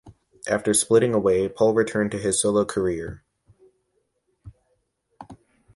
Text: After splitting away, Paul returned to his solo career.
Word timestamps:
After 0.47 0.73
splitting 0.73 1.13
away, 1.13 1.47
Paul 1.47 1.75
returned 1.75 2.09
to 2.09 2.17
his 2.17 2.41
solo 2.41 2.65
career. 2.65 3.23